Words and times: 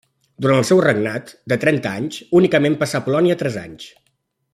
Durant 0.43 0.61
el 0.61 0.65
seu 0.69 0.79
regnat, 0.85 1.29
de 1.53 1.57
trenta 1.65 1.91
anys, 2.01 2.17
únicament 2.41 2.79
passà 2.81 3.01
a 3.03 3.07
Polònia 3.11 3.37
tres 3.43 3.59
anys. 3.67 3.87